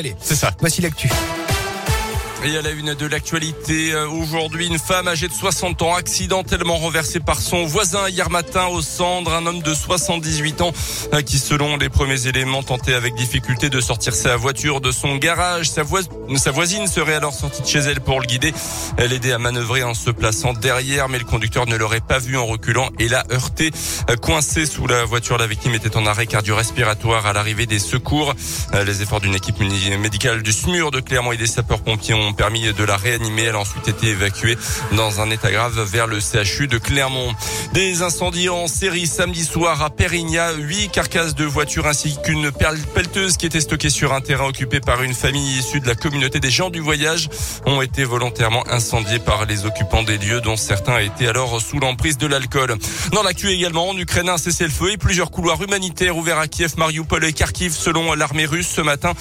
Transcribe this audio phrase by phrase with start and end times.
[0.00, 0.52] Allez, C'est ça.
[0.60, 1.10] voici l'actu.
[2.44, 6.76] Et à la une de l'actualité, euh, aujourd'hui, une femme âgée de 60 ans accidentellement
[6.76, 9.34] renversée par son voisin hier matin au Cendre.
[9.34, 10.72] Un homme de 78 ans
[11.14, 15.16] euh, qui, selon les premiers éléments, tentait avec difficulté de sortir sa voiture de son
[15.16, 15.68] garage.
[15.68, 16.02] Sa, vois-
[16.36, 18.54] sa voisine serait alors sortie de chez elle pour le guider.
[18.98, 22.36] Elle aidait à manœuvrer en se plaçant derrière, mais le conducteur ne l'aurait pas vu
[22.38, 23.72] en reculant et l'a heurté.
[24.10, 28.32] Euh, Coincé sous la voiture, la victime était en arrêt cardio-respiratoire à l'arrivée des secours.
[28.86, 32.84] Les efforts d'une équipe médicale du SMUR de Clermont et des sapeurs-pompiers ont permis de
[32.84, 33.44] la réanimer.
[33.44, 34.56] Elle a ensuite été évacuée
[34.92, 37.34] dans un état grave vers le CHU de Clermont.
[37.72, 40.52] Des incendies en série samedi soir à Périgna.
[40.52, 45.02] Huit carcasses de voitures ainsi qu'une pelleteuse qui était stockée sur un terrain occupé par
[45.02, 47.28] une famille issue de la communauté des gens du voyage
[47.66, 52.18] ont été volontairement incendiées par les occupants des lieux dont certains étaient alors sous l'emprise
[52.18, 52.76] de l'alcool.
[53.12, 57.24] Dans l'actu également, en Ukraine, un cessez-le-feu et plusieurs couloirs humanitaires ouverts à Kiev, Mariupol
[57.24, 59.12] et Kharkiv selon l'armée russe ce matin.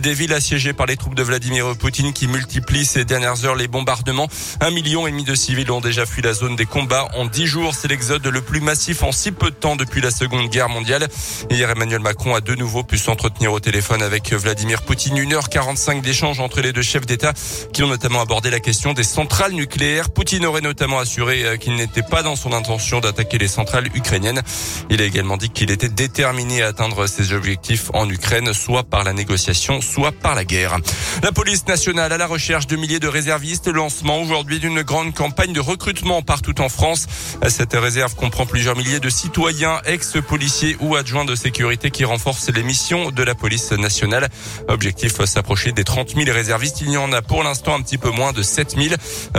[0.00, 3.68] Des villes assiégées par les troupes de Vladimir Poutine qui multiplient ces dernières heures les
[3.68, 4.28] bombardements.
[4.60, 7.46] Un million et demi de civils ont déjà fui la zone des combats en dix
[7.46, 7.74] jours.
[7.74, 11.08] C'est l'exode le plus massif en si peu de temps depuis la Seconde Guerre mondiale.
[11.50, 15.16] Hier, Emmanuel Macron a de nouveau pu s'entretenir au téléphone avec Vladimir Poutine.
[15.16, 17.32] 1h45 d'échanges entre les deux chefs d'État
[17.72, 20.10] qui ont notamment abordé la question des centrales nucléaires.
[20.10, 24.42] Poutine aurait notamment assuré euh, qu'il n'était pas dans son intention d'attaquer les centrales ukrainiennes.
[24.90, 29.04] Il a également dit qu'il était déterminé à atteindre ses objectifs en Ukraine, soit par
[29.04, 30.76] la négociation, soit par la guerre.
[31.22, 33.66] La police nationale à la recherche de milliers de réservistes.
[33.66, 37.06] Lancement aujourd'hui d'une grande campagne de recrutement partout en France.
[37.48, 42.62] Cette réserve comprend plusieurs milliers de citoyens, ex-policiers ou adjoints de sécurité qui renforcent les
[42.62, 44.28] missions de la police nationale.
[44.68, 46.82] Objectif s'approcher des 30 000 réservistes.
[46.82, 48.94] Il y en a pour l'instant un petit peu moins de 7 000.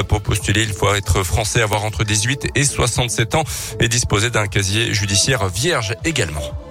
[0.09, 3.45] Pour postuler, il faut être français, avoir entre 18 et 67 ans
[3.79, 6.66] et disposer d'un casier judiciaire vierge également.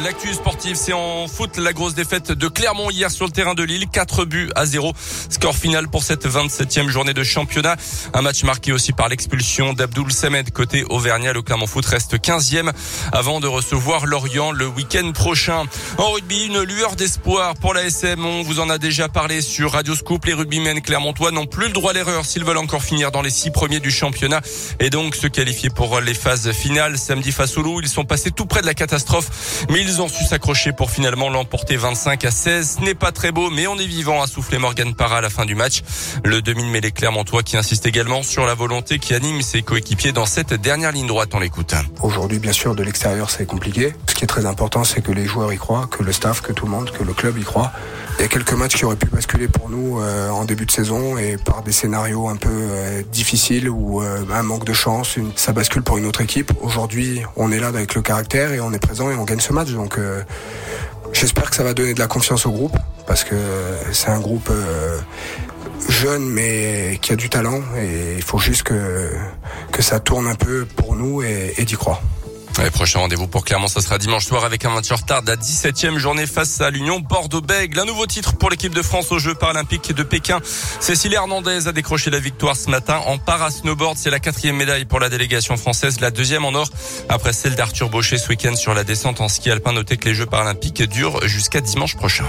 [0.00, 1.58] L'actu sportive, c'est en foot.
[1.58, 3.86] La grosse défaite de Clermont hier sur le terrain de Lille.
[3.92, 4.92] 4 buts à 0.
[5.28, 7.76] Score final pour cette 27e journée de championnat.
[8.14, 11.34] Un match marqué aussi par l'expulsion d'Abdoul Samed côté Auvergnat.
[11.34, 12.72] Le Clermont Foot reste 15e
[13.12, 15.64] avant de recevoir Lorient le week-end prochain.
[15.98, 18.24] En rugby, une lueur d'espoir pour la SM.
[18.24, 20.24] On vous en a déjà parlé sur Radio Scoop.
[20.24, 23.30] Les rugbymen clermontois n'ont plus le droit à l'erreur s'ils veulent encore finir dans les
[23.30, 24.40] six premiers du championnat
[24.80, 26.98] et donc se qualifier pour les phases finales.
[26.98, 30.06] Samedi face au Loup, ils sont passés tout près de la catastrophe, mais ils ont
[30.06, 32.76] su s'accrocher pour finalement l'emporter 25 à 16.
[32.78, 35.28] Ce n'est pas très beau, mais on est vivant, a soufflé Morgan Parra à la
[35.28, 35.82] fin du match.
[36.24, 40.12] Le demi de mêlée Clermontois qui insiste également sur la volonté qui anime ses coéquipiers
[40.12, 41.30] dans cette dernière ligne droite.
[41.34, 41.74] On l'écoute.
[42.00, 43.92] Aujourd'hui, bien sûr, de l'extérieur, c'est compliqué.
[44.06, 46.52] Ce qui est très important, c'est que les joueurs y croient, que le staff, que
[46.52, 47.72] tout le monde, que le club y croit.
[48.18, 50.70] Il y a quelques matchs qui auraient pu basculer pour nous euh, en début de
[50.70, 55.18] saison et par des scénarios un peu euh, difficiles ou euh, un manque de chance,
[55.34, 56.52] ça bascule pour une autre équipe.
[56.60, 59.52] Aujourd'hui, on est là avec le caractère et on est présent et on gagne ce
[59.52, 59.71] match.
[59.74, 60.22] Donc, euh,
[61.12, 63.34] j'espère que ça va donner de la confiance au groupe parce que
[63.92, 64.98] c'est un groupe euh,
[65.88, 69.10] jeune mais qui a du talent et il faut juste que
[69.80, 72.00] ça tourne un peu pour nous et d'y croire.
[72.72, 75.36] Prochain rendez-vous pour Clermont, ça sera dimanche soir avec un match en retard de la
[75.36, 77.78] 17e journée face à l'Union Bordeaux-Bègles.
[77.78, 80.40] Un nouveau titre pour l'équipe de France aux Jeux paralympiques de Pékin.
[80.80, 83.96] Cécile Hernandez a décroché la victoire ce matin en para-snowboard.
[83.98, 86.68] C'est la quatrième médaille pour la délégation française, la deuxième en or
[87.08, 89.72] après celle d'Arthur Baucher ce week-end sur la descente en ski alpin.
[89.72, 92.26] Notez que les Jeux paralympiques durent jusqu'à dimanche prochain.